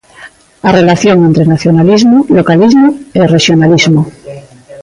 A 0.67 0.69
relación 0.79 1.17
entre 1.27 1.43
nacionalismo, 1.53 2.17
localismo 2.37 2.87
e 3.19 3.21
rexionalismo. 3.35 4.01